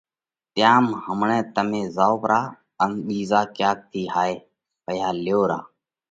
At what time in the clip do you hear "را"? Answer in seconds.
5.49-5.59